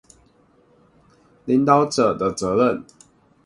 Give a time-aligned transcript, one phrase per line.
[1.45, 2.83] 領導者的責任